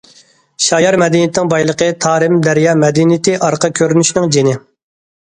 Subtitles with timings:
[0.67, 4.61] شايار مەدەنىيىتىنىڭ بايلىقى تارىم دەريا مەدەنىيىتى ئارقا كۆرۈنۈشىنىڭ جېنى.